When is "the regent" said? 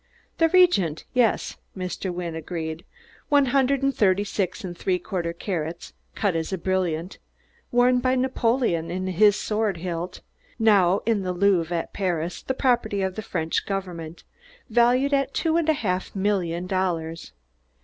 0.39-1.05